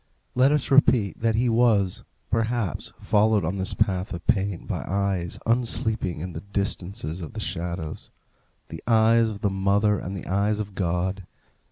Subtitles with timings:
[0.33, 2.01] Let us repeat that he was,
[2.31, 7.39] perhaps, followed on this path of pain by eyes unsleeping in the distances of the
[7.39, 8.09] shadows
[8.69, 11.27] the eyes of the mother and the eyes of God.